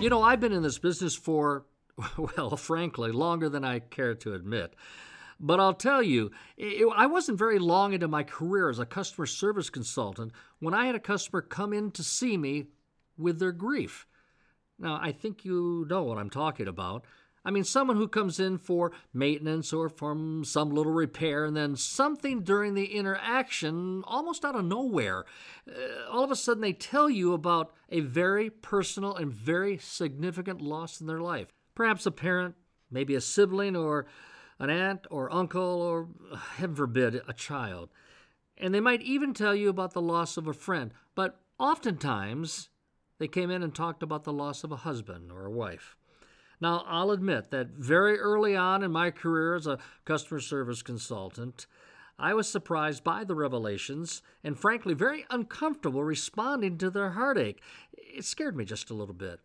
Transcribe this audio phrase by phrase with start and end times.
[0.00, 1.64] You know, I've been in this business for,
[2.18, 4.74] well, frankly, longer than I care to admit.
[5.40, 9.26] But I'll tell you, it, I wasn't very long into my career as a customer
[9.26, 12.66] service consultant when I had a customer come in to see me
[13.16, 14.06] with their grief.
[14.78, 17.04] Now, I think you know what I'm talking about.
[17.44, 21.76] I mean, someone who comes in for maintenance or from some little repair, and then
[21.76, 25.26] something during the interaction, almost out of nowhere,
[25.68, 30.62] uh, all of a sudden they tell you about a very personal and very significant
[30.62, 31.48] loss in their life.
[31.74, 32.54] Perhaps a parent,
[32.90, 34.06] maybe a sibling, or
[34.58, 36.08] an aunt or uncle, or
[36.56, 37.90] heaven forbid, a child.
[38.56, 42.70] And they might even tell you about the loss of a friend, but oftentimes
[43.18, 45.96] they came in and talked about the loss of a husband or a wife.
[46.60, 51.66] Now, I'll admit that very early on in my career as a customer service consultant,
[52.18, 57.60] I was surprised by the revelations and frankly very uncomfortable responding to their heartache.
[57.92, 59.40] It scared me just a little bit.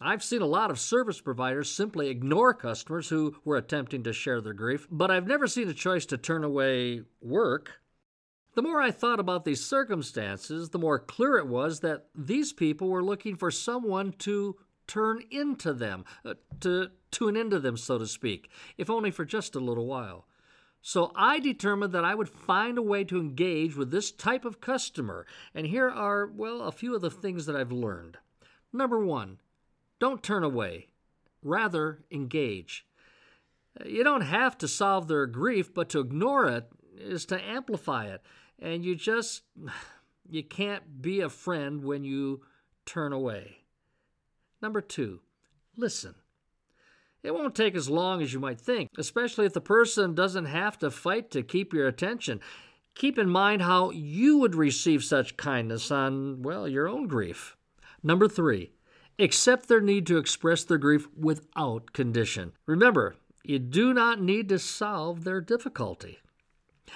[0.00, 4.40] I've seen a lot of service providers simply ignore customers who were attempting to share
[4.40, 7.80] their grief, but I've never seen a choice to turn away work.
[8.54, 12.88] The more I thought about these circumstances, the more clear it was that these people
[12.88, 18.06] were looking for someone to turn into them, uh, to tune into them, so to
[18.06, 20.26] speak, if only for just a little while.
[20.82, 24.60] So I determined that I would find a way to engage with this type of
[24.60, 28.18] customer, and here are, well, a few of the things that I've learned.
[28.72, 29.38] Number one,
[29.98, 30.88] don't turn away,
[31.42, 32.84] rather, engage.
[33.84, 38.22] You don't have to solve their grief, but to ignore it is to amplify it.
[38.58, 39.42] And you just,
[40.28, 42.42] you can't be a friend when you
[42.84, 43.63] turn away.
[44.64, 45.20] Number two,
[45.76, 46.14] listen.
[47.22, 50.78] It won't take as long as you might think, especially if the person doesn't have
[50.78, 52.40] to fight to keep your attention.
[52.94, 57.58] Keep in mind how you would receive such kindness on, well, your own grief.
[58.02, 58.70] Number three,
[59.18, 62.52] accept their need to express their grief without condition.
[62.64, 66.20] Remember, you do not need to solve their difficulty.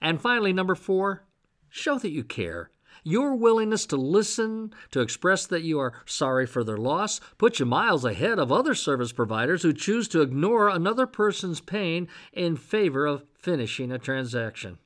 [0.00, 1.24] And finally, number four,
[1.68, 2.70] show that you care.
[3.02, 7.66] Your willingness to listen, to express that you are sorry for their loss, puts you
[7.66, 13.06] miles ahead of other service providers who choose to ignore another person's pain in favor
[13.06, 14.78] of finishing a transaction.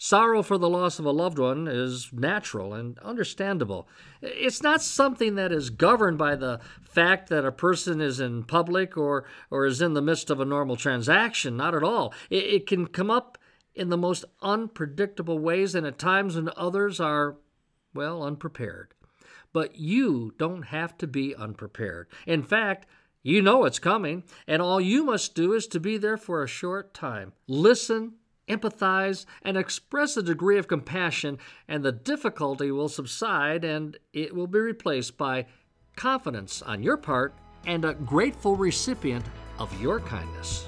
[0.00, 3.88] Sorrow for the loss of a loved one is natural and understandable.
[4.22, 8.96] It's not something that is governed by the fact that a person is in public
[8.96, 11.56] or, or is in the midst of a normal transaction.
[11.56, 12.14] Not at all.
[12.30, 13.38] It, it can come up
[13.78, 17.36] in the most unpredictable ways and at times when others are,
[17.94, 18.94] well, unprepared.
[19.52, 22.08] But you don't have to be unprepared.
[22.26, 22.86] In fact,
[23.22, 26.48] you know it's coming, and all you must do is to be there for a
[26.48, 27.32] short time.
[27.46, 28.14] Listen,
[28.48, 34.46] empathize, and express a degree of compassion, and the difficulty will subside and it will
[34.46, 35.46] be replaced by
[35.96, 37.34] confidence on your part
[37.66, 39.24] and a grateful recipient
[39.58, 40.66] of your kindness.